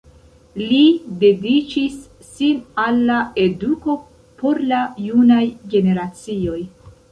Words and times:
Li 0.61 0.85
dediĉis 1.23 1.99
sin 2.29 2.63
al 2.85 2.97
la 3.11 3.19
eduko 3.45 3.97
por 4.41 4.65
la 4.75 4.83
junaj 5.07 5.45
generacioj. 5.77 6.61